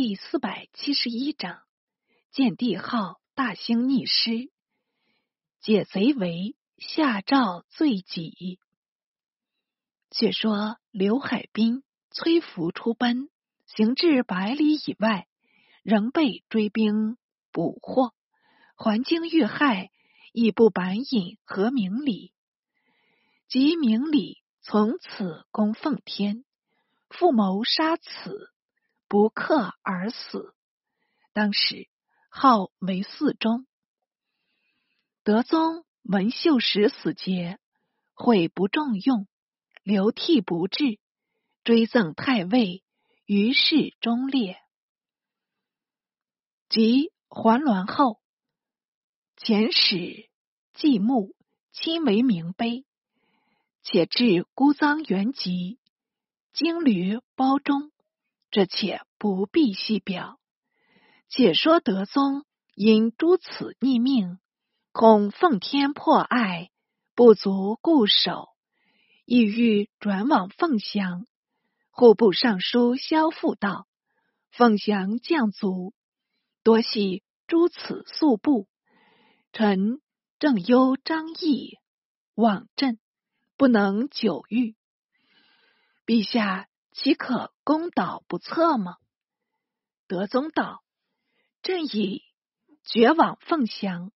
[0.00, 1.60] 第四百七十一章：
[2.30, 4.48] 见帝号大兴逆师，
[5.60, 8.60] 解贼为下诏罪己。
[10.12, 11.82] 却说刘海滨
[12.12, 13.28] 催俘出奔，
[13.66, 15.26] 行至百里以外，
[15.82, 17.18] 仍被追兵
[17.50, 18.14] 捕获，
[18.76, 19.90] 还京遇害，
[20.32, 22.32] 亦不板引和明礼。
[23.48, 26.44] 及明里从此攻奉天，
[27.10, 28.52] 复谋杀此。
[29.08, 30.54] 不克而死。
[31.32, 31.88] 当时
[32.30, 33.66] 号为四中。
[35.24, 37.58] 德宗闻秀实死节，
[38.14, 39.26] 悔不重用，
[39.82, 40.98] 流涕不至，
[41.64, 42.82] 追赠太尉，
[43.24, 44.56] 于是忠烈。
[46.68, 48.20] 及还銮后，
[49.36, 50.28] 遣使
[50.74, 51.34] 祭墓，
[51.72, 52.84] 亲为明碑，
[53.82, 55.78] 且置孤臧原籍，
[56.52, 57.90] 经驴包中。
[58.58, 60.40] 这且不必细表。
[61.28, 64.40] 且说德宗因诸此逆命，
[64.90, 66.72] 恐奉天破爱，
[67.14, 68.48] 不足固守，
[69.24, 71.24] 意欲转往凤翔。
[71.92, 73.86] 户部尚书萧复道
[74.50, 75.94] ：“凤翔将卒
[76.64, 78.66] 多系诸此宿部，
[79.52, 80.00] 臣
[80.40, 81.78] 正忧张毅
[82.34, 82.98] 往镇，
[83.56, 84.74] 不能久遇。
[86.04, 86.67] 陛下。”
[87.00, 88.96] 岂可攻岛不测吗？
[90.08, 90.82] 德宗道
[91.62, 92.24] ：“朕已
[92.82, 94.10] 绝往凤翔，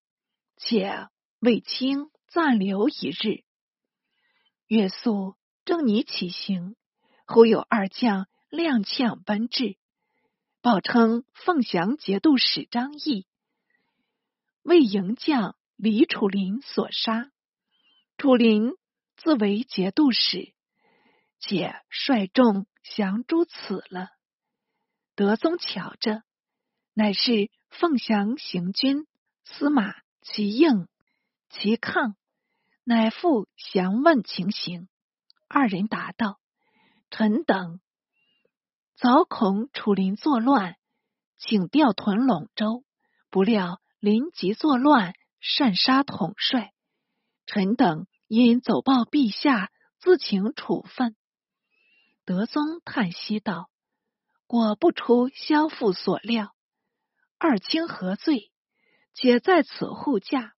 [0.57, 1.07] 且
[1.39, 3.45] 为卿暂留一日。”
[4.67, 6.75] 岳素正拟起行，
[7.25, 9.77] 忽有二将踉跄奔至，
[10.59, 13.25] 报称凤翔节度使张毅
[14.61, 17.31] 为营将李楚林所杀。
[18.17, 18.73] 楚林
[19.15, 20.53] 自为节度使，
[21.39, 22.67] 且率众。
[22.83, 24.09] 降诸此了。
[25.15, 26.23] 德宗瞧着，
[26.93, 29.07] 乃是凤翔行军
[29.45, 30.87] 司马齐应、
[31.49, 32.15] 齐抗，
[32.83, 34.87] 乃复详问情形。
[35.47, 36.39] 二人答道
[37.11, 37.79] ：“臣等
[38.95, 40.77] 早恐楚林作乱，
[41.37, 42.83] 请调屯陇州，
[43.29, 46.73] 不料临急作乱，擅杀统帅。
[47.45, 51.15] 臣等因走报陛下，自请处分。”
[52.25, 53.69] 德宗叹息道
[54.47, 56.55] ：“果不出萧父所料，
[57.37, 58.51] 二卿何罪？
[59.13, 60.53] 且在此护驾。”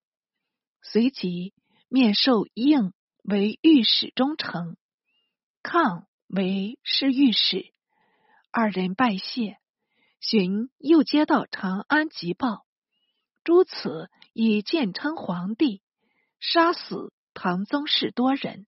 [0.84, 1.56] 随即
[1.88, 2.94] 面授应
[3.24, 4.78] 为御史中丞，
[5.64, 7.74] 抗为侍御史。
[8.52, 9.58] 二人拜谢。
[10.22, 12.66] 寻又接到长安急报，
[13.44, 15.84] 诸此已见称皇帝，
[16.40, 18.66] 杀死唐宗室多人。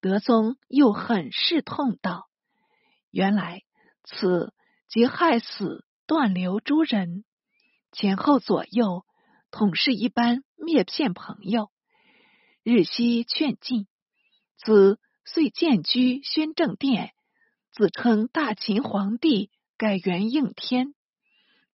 [0.00, 2.28] 德宗又很是痛道
[3.10, 3.62] ：“原来
[4.04, 4.54] 此
[4.88, 7.24] 即害死断流诸人，
[7.90, 9.04] 前后左右
[9.50, 11.72] 统是一般灭骗朋友，
[12.62, 13.88] 日夕劝进。
[14.56, 17.12] 子遂建居宣政殿，
[17.72, 20.94] 自称大秦皇帝，改元应天，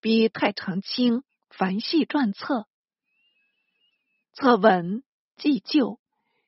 [0.00, 2.66] 逼太常卿凡系撰册，
[4.32, 5.04] 册文
[5.36, 6.00] 祭旧，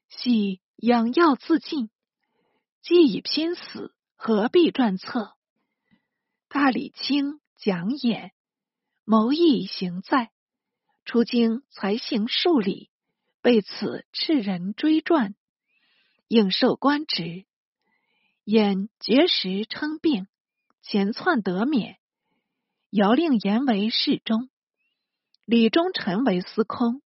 [0.08, 1.88] 系。”养药自尽，
[2.82, 5.32] 既已拼死，何必撰册？
[6.48, 8.32] 大理卿蒋演，
[9.04, 10.30] 谋议行在，
[11.06, 12.90] 出京才行数里，
[13.40, 15.34] 被此赤人追传，
[16.28, 17.46] 应受官职，
[18.44, 20.28] 演绝食称病，
[20.82, 21.96] 前窜得免。
[22.90, 24.50] 遥令言为侍中，
[25.46, 27.00] 李忠臣为司空，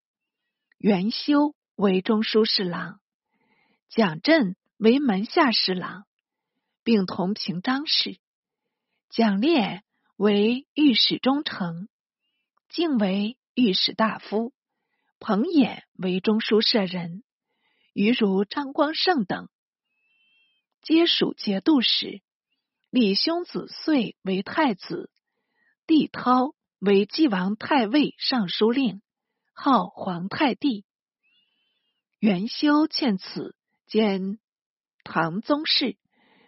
[0.77, 3.01] 元修为中书侍郎。
[3.89, 6.05] 蒋震为门下侍郎，
[6.83, 8.19] 并同平章事。
[9.09, 9.81] 蒋烈
[10.17, 11.87] 为御史中丞，
[12.69, 14.53] 敬为御史大夫，
[15.19, 17.23] 彭衍为中书舍人，
[17.93, 19.49] 余如张光胜等，
[20.81, 22.21] 皆属节度使。
[22.89, 25.09] 李兄子遂为太子，
[25.87, 29.01] 帝涛为晋王太尉尚书令，
[29.53, 30.85] 号皇太帝。
[32.19, 33.55] 元修欠此。
[33.87, 34.37] 兼
[35.05, 35.95] 唐宗室，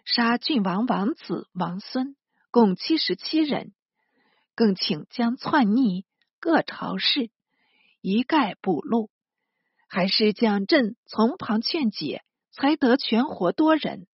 [0.04, 2.14] 杀郡王王子王孙，
[2.50, 3.72] 共七十七人。
[4.54, 6.04] 更请将篡逆
[6.38, 7.30] 各朝事
[8.02, 9.10] 一概捕录，
[9.88, 12.22] 还是蒋镇从旁劝解，
[12.52, 14.06] 才得全活多人。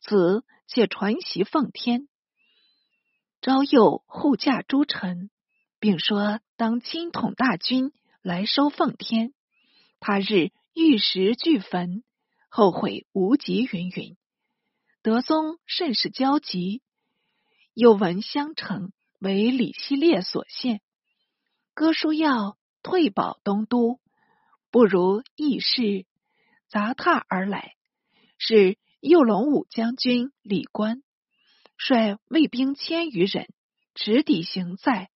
[0.00, 2.08] 此且传习奉天，
[3.42, 5.28] 招诱护驾诸臣，
[5.80, 9.34] 并说当亲统大军来收奉天。
[10.00, 12.02] 他日玉石俱焚。
[12.56, 14.16] 后悔无及，云云。
[15.02, 16.82] 德宗甚是焦急，
[17.72, 20.80] 又闻襄城为李希烈所献。
[21.74, 23.98] 哥舒要退保东都，
[24.70, 26.06] 不如义士
[26.68, 27.74] 杂沓而来，
[28.38, 31.02] 是右龙武将军李官
[31.76, 33.48] 率卫兵千余人
[33.94, 35.10] 直抵行在，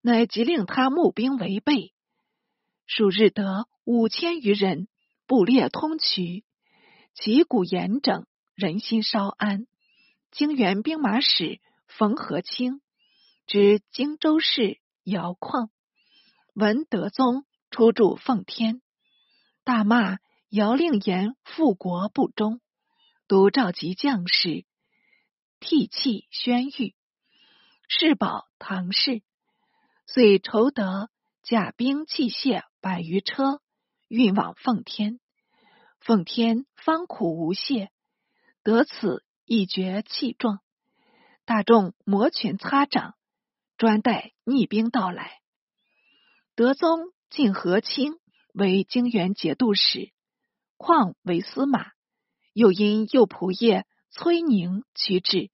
[0.00, 1.94] 乃即令他募兵围备。
[2.88, 4.88] 数日得五千余人，
[5.28, 6.42] 布列通衢，
[7.14, 9.66] 旗鼓严整，人心稍安。
[10.30, 12.80] 京原兵马使冯和清
[13.46, 15.70] 知荆州市姚况，
[16.54, 18.80] 闻德宗出驻奉天，
[19.62, 20.18] 大骂
[20.48, 22.60] 姚令言复国不忠，
[23.28, 24.64] 独召集将士，
[25.60, 26.94] 替泣宣谕，
[27.88, 29.22] 誓保唐氏，
[30.06, 31.10] 遂筹得
[31.42, 33.60] 甲兵器械百余车，
[34.08, 35.20] 运往奉天。
[36.04, 37.90] 奉天方苦无谢，
[38.62, 39.24] 得此。
[39.44, 40.60] 一决气壮，
[41.44, 43.16] 大众摩拳擦掌，
[43.76, 45.40] 专待逆兵到来。
[46.54, 48.14] 德宗晋和亲
[48.54, 50.12] 为京原节度使，
[50.78, 51.90] 况为司马，
[52.54, 55.50] 又因右仆射崔宁驱至，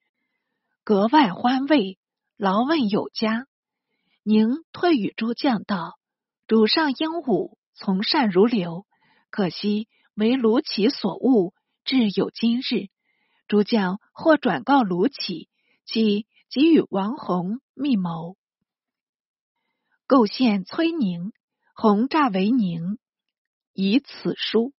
[0.84, 1.98] 格外欢慰，
[2.36, 3.46] 劳问有加。
[4.22, 5.98] 宁退与诸将道
[6.46, 8.86] ：“主上英武，从善如流，
[9.30, 9.88] 可惜
[10.18, 11.54] 为卢杞所误，
[11.84, 12.88] 至有今日。”
[13.48, 15.48] 诸将或转告卢杞，
[15.86, 18.36] 即即与王弘密谋，
[20.06, 21.32] 构陷崔宁。
[21.80, 22.98] 弘诈为宁，
[23.72, 24.72] 以此书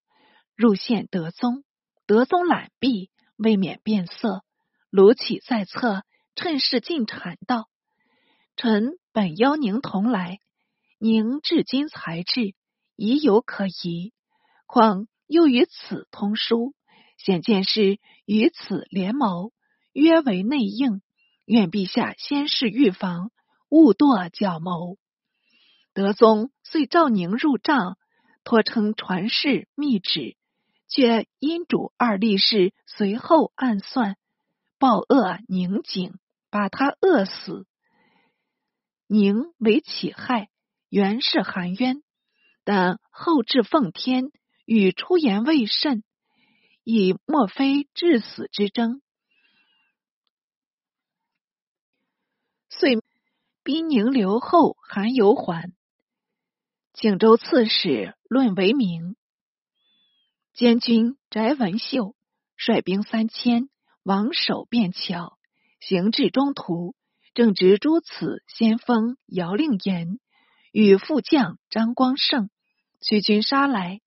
[0.54, 1.64] 入献德宗。
[2.06, 4.44] 德宗览毕，未免变色。
[4.90, 6.04] 卢杞在侧，
[6.36, 7.70] 趁势进谗道
[8.58, 10.40] ：“臣本邀宁同来，
[10.98, 12.54] 宁至今才至，
[12.98, 14.12] 已有可疑，
[14.66, 16.74] 况又与此通书。”
[17.20, 19.52] 显见是与此联谋，
[19.92, 21.02] 约为内应。
[21.44, 23.32] 愿陛下先是预防，
[23.68, 24.98] 勿堕狡谋。
[25.94, 27.98] 德宗遂召宁入帐，
[28.46, 30.38] 托称传世密旨，
[30.88, 34.16] 却因主二力士随后暗算，
[34.78, 36.14] 报恶宁景，
[36.50, 37.68] 把他饿死。
[39.08, 40.48] 宁为起害，
[40.88, 42.02] 原是含冤，
[42.64, 44.32] 但后至奉天，
[44.70, 46.04] 与出言未甚。
[46.84, 49.02] 以莫非至死之争，
[52.68, 52.98] 遂
[53.64, 55.72] 逼宁留后韩游还。
[56.94, 59.16] 景州刺史论为名，
[60.54, 62.16] 监军翟文秀
[62.56, 63.70] 率兵三千，
[64.02, 65.38] 王守便桥，
[65.80, 66.96] 行至中途，
[67.36, 70.20] 正值诸此先锋姚令言
[70.72, 72.50] 与副将张光胜
[73.00, 74.02] 驱军杀来，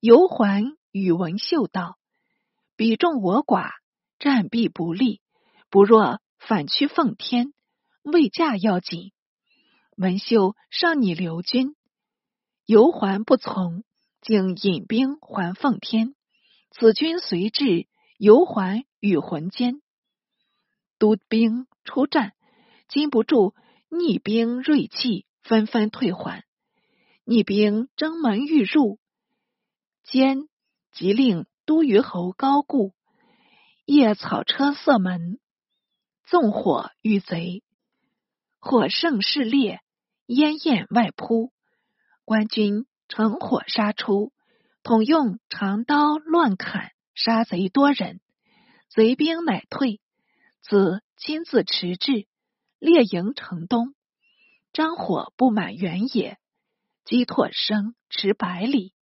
[0.00, 1.98] 游还与文秀道。
[2.76, 3.70] 彼众我寡，
[4.18, 5.20] 战必不利。
[5.70, 7.52] 不若反趋奉天，
[8.02, 9.12] 未驾要紧。
[9.96, 11.74] 文秀上拟留军，
[12.66, 13.82] 游还不从，
[14.20, 16.14] 竟引兵还奉天。
[16.70, 17.88] 此军随至，
[18.18, 19.80] 游还与魂间
[20.98, 22.34] 督兵出战，
[22.88, 23.54] 禁不住
[23.88, 26.44] 逆兵锐气，纷纷退还。
[27.24, 28.98] 逆兵征门欲入，
[30.06, 30.48] 兼
[30.92, 31.46] 即令。
[31.66, 32.94] 都虞侯高固
[33.86, 35.40] 夜草车塞门，
[36.22, 37.64] 纵火遇贼，
[38.60, 39.80] 火盛势烈，
[40.26, 41.52] 烟焰外扑。
[42.24, 44.32] 官军乘火杀出，
[44.84, 48.20] 统用长刀乱砍，杀贼多人。
[48.88, 50.00] 贼兵乃退，
[50.62, 52.28] 子亲自持至，
[52.78, 53.92] 列营城东。
[54.72, 56.38] 张火布满原野，
[57.04, 58.94] 击拓生持百里，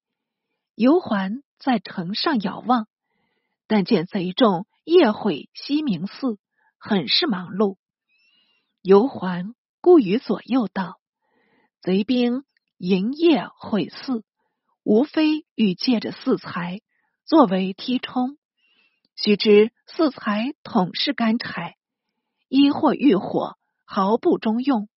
[0.74, 1.42] 游环。
[1.56, 2.88] 在城上遥望，
[3.66, 6.38] 但见贼众夜毁西明寺，
[6.78, 7.78] 很是忙碌。
[8.82, 11.00] 游环顾于左右道
[11.80, 12.44] ：“贼兵
[12.76, 14.24] 营夜毁寺，
[14.82, 16.82] 无非欲借着四财
[17.24, 18.36] 作为梯冲。
[19.16, 21.76] 须知四财统是干柴，
[22.48, 24.90] 一或遇火，毫不中用。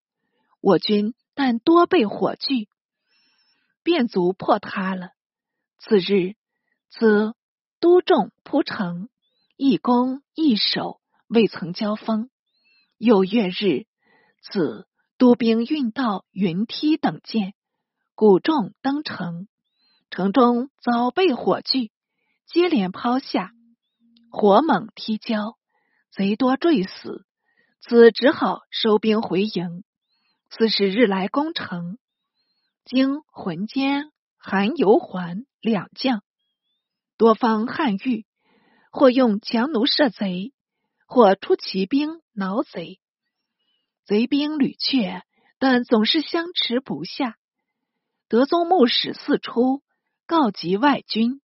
[0.60, 2.68] 我军但多备火炬，
[3.82, 5.12] 便足破他了。
[5.78, 6.34] 次日。”
[6.90, 7.36] 则
[7.80, 9.10] 都众铺城，
[9.58, 12.30] 一攻一守，未曾交锋。
[12.96, 13.84] 又月日，
[14.40, 17.52] 子都兵运到云梯等舰，
[18.14, 19.48] 鼓众登城，
[20.10, 21.92] 城中早被火炬，
[22.46, 23.52] 接连抛下，
[24.30, 25.58] 火猛踢交，
[26.10, 27.26] 贼多坠死。
[27.82, 29.84] 子只好收兵回营。
[30.48, 31.98] 四十日来攻城，
[32.86, 36.22] 经浑间、韩游还两将。
[37.16, 38.26] 多方汉狱，
[38.92, 40.52] 或用强弩射贼，
[41.06, 43.00] 或出骑兵挠贼。
[44.04, 45.22] 贼兵屡却，
[45.58, 47.36] 但总是相持不下。
[48.28, 49.82] 德宗牧使四出，
[50.26, 51.40] 告急外军。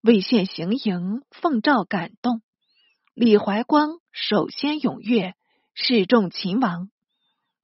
[0.00, 2.42] 魏县行营奉诏感动，
[3.14, 5.34] 李怀光首先踊跃，
[5.74, 6.90] 示众秦王。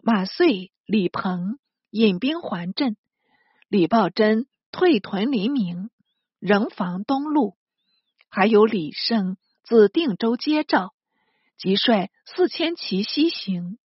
[0.02, 1.59] 马遂、李鹏
[1.90, 2.97] 引兵还镇，
[3.68, 5.88] 李抱真退屯黎明，
[6.40, 7.57] 仍防东路。
[8.28, 10.93] 还有李胜自定州接诏，
[11.57, 13.78] 即率四千骑西行。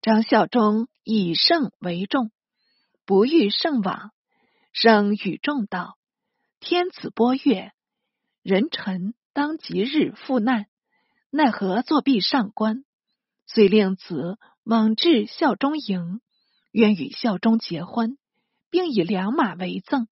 [0.00, 2.30] 张孝忠以胜为重，
[3.04, 4.12] 不欲胜往，
[4.72, 5.98] 生与众道。
[6.60, 7.72] 天子拨月，
[8.44, 10.66] 人臣当即日赴难，
[11.30, 12.84] 奈何作壁上官？
[13.44, 16.20] 遂令子往至孝忠营，
[16.70, 18.16] 愿与孝忠结婚，
[18.70, 20.08] 并以良马为赠。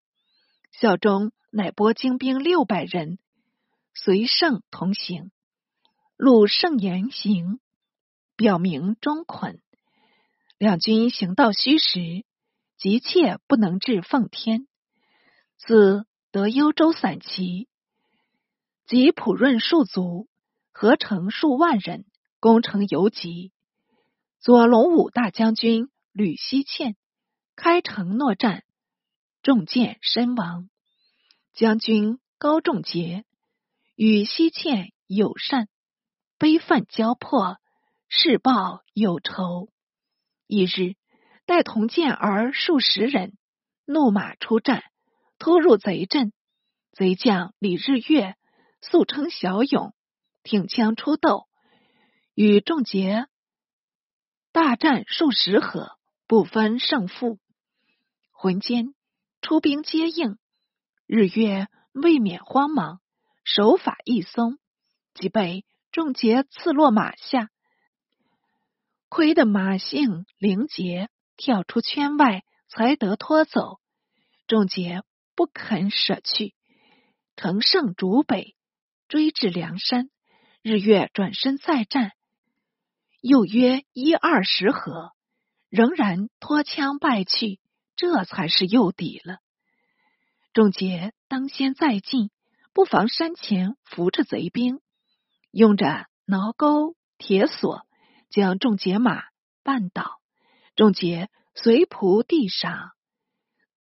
[0.70, 3.18] 孝忠乃拨精兵六百人，
[3.94, 5.30] 随圣同行。
[6.16, 7.60] 路圣言行，
[8.36, 9.60] 表明忠捆。
[10.58, 12.24] 两军行到虚实，
[12.76, 14.66] 急切不能至奉天。
[15.56, 17.68] 自得幽州散骑，
[18.86, 20.28] 及普润数族，
[20.72, 22.04] 合成数万人，
[22.40, 23.52] 攻城游击。
[24.40, 26.96] 左龙武大将军吕希倩
[27.60, 28.62] 开城诺战，
[29.42, 30.70] 中箭身亡。
[31.54, 33.24] 将军高仲杰
[33.96, 35.68] 与西倩友善，
[36.38, 37.58] 悲愤交迫，
[38.08, 39.70] 誓报有仇。
[40.46, 40.94] 一日，
[41.46, 43.36] 带同健儿数十人，
[43.84, 44.84] 怒马出战。
[45.40, 46.32] 突入贼阵，
[46.92, 48.36] 贼将李日月
[48.82, 49.94] 素称小勇，
[50.44, 51.48] 挺枪出斗，
[52.34, 53.26] 与仲杰
[54.52, 55.98] 大战数十合，
[56.28, 57.40] 不分胜负。
[58.40, 58.94] 魂间
[59.42, 60.38] 出兵接应，
[61.06, 63.00] 日月未免慌忙，
[63.42, 64.60] 手法一松，
[65.12, 67.50] 即被众杰刺落马下。
[69.08, 73.80] 亏得马姓灵杰跳出圈外，才得脱走。
[74.46, 75.02] 众杰。
[75.34, 76.52] 不肯舍去，
[77.36, 78.56] 乘胜逐北，
[79.06, 80.10] 追至梁山。
[80.62, 82.10] 日月转身再战，
[83.20, 85.12] 又约一二十合，
[85.68, 87.60] 仍然脱枪败去。
[87.98, 89.40] 这才是诱敌了。
[90.54, 92.30] 仲杰当先再进，
[92.72, 94.80] 不妨山前扶着贼兵，
[95.50, 97.82] 用着挠钩铁索，
[98.30, 99.24] 将仲杰马
[99.62, 100.20] 绊倒。
[100.74, 102.92] 仲杰随仆地上，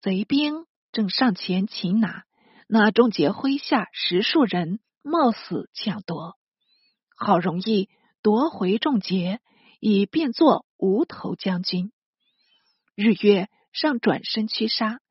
[0.01, 0.67] 贼兵。
[0.93, 2.23] 正上前擒拿，
[2.67, 6.39] 那仲杰麾下十数人冒死抢夺，
[7.15, 7.89] 好容易
[8.23, 9.39] 夺回仲杰，
[9.79, 11.91] 已变作无头将军。
[12.95, 13.47] 日月
[13.79, 15.01] 上转身驱杀，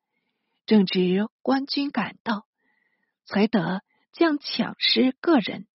[0.65, 2.45] 正值官军赶到，
[3.23, 3.81] 才得
[4.11, 5.69] 将抢尸个人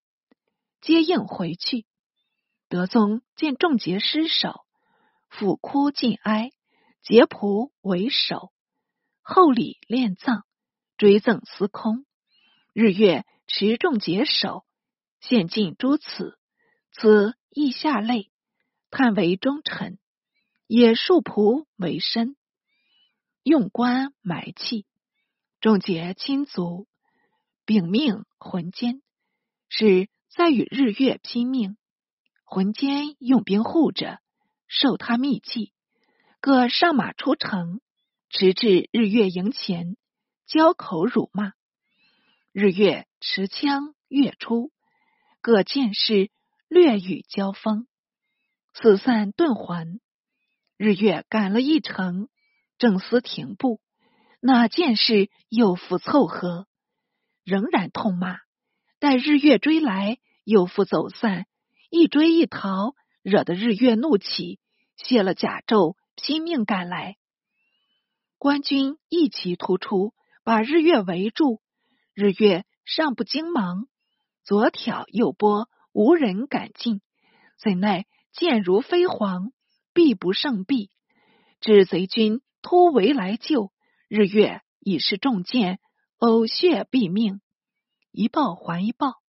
[0.82, 1.86] 接应回去。
[2.68, 4.66] 德宗见众杰失守，
[5.30, 6.50] 抚哭尽哀，
[7.00, 8.52] 结仆为首。
[9.22, 10.44] 厚礼殓葬，
[10.98, 12.04] 追赠司空。
[12.74, 14.66] 日月持重解首，
[15.18, 16.38] 献尽诸此。
[16.92, 18.30] 此意下泪，
[18.90, 19.98] 叹为忠臣，
[20.66, 22.36] 也束仆为身，
[23.42, 24.86] 用棺埋器。
[25.60, 26.86] 众结亲族，
[27.64, 29.02] 禀命魂坚，
[29.68, 31.76] 是在与日月拼命。
[32.44, 34.20] 魂坚用兵护着，
[34.66, 35.72] 受他密计，
[36.40, 37.80] 各上马出城。
[38.28, 39.96] 直至日月营前，
[40.46, 41.52] 交口辱骂。
[42.50, 44.72] 日月持枪跃出，
[45.42, 46.30] 各剑士
[46.66, 47.86] 略与交锋，
[48.72, 50.00] 四散遁还。
[50.78, 52.30] 日月赶了一程，
[52.82, 53.80] 正思停步，
[54.40, 56.66] 那剑士又复凑合，
[57.44, 58.38] 仍然痛骂。
[58.98, 61.46] 待日月追来，又复走散，
[61.90, 64.58] 一追一逃，惹得日月怒起，
[64.96, 67.18] 卸了甲胄，拼命赶来。
[68.36, 70.12] 官军一齐突出，
[70.42, 71.62] 把日月围住。
[72.14, 73.86] 日月尚不惊忙，
[74.42, 77.00] 左挑右拨，无人敢进。
[77.62, 79.52] 怎奈箭如飞蝗，
[79.94, 80.90] 必不胜避。
[81.60, 83.72] 至贼军突围来救，
[84.08, 85.78] 日月已是中箭，
[86.18, 87.42] 呕血毙命。
[88.10, 89.20] 一报还一报，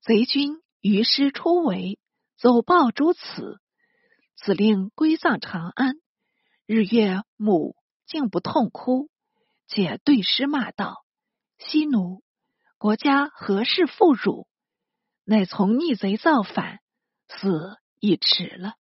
[0.00, 1.98] 贼军于师出围，
[2.36, 3.60] 走报诸此。
[4.36, 5.96] 此令归葬长安。
[6.66, 7.74] 日月母。
[8.06, 9.08] 竟不痛哭，
[9.68, 11.04] 且对诗骂道
[11.58, 12.24] ：“西奴，
[12.76, 14.48] 国家何事负辱？
[15.22, 16.80] 乃从逆贼造反，
[17.28, 18.74] 死已迟了。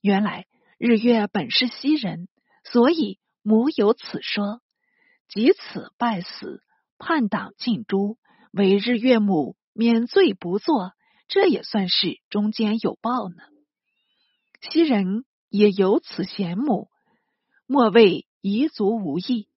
[0.00, 0.46] 原来
[0.78, 2.28] 日月本是西人，
[2.72, 4.60] 所以母有此说。
[5.28, 6.62] 即此拜死，
[6.98, 8.16] 叛党尽诛，
[8.52, 10.92] 为日月母免罪不作，
[11.26, 13.36] 这也算是中间有报呢。”
[14.62, 16.88] 昔人也有此贤母，
[17.66, 19.48] 莫谓夷族无义。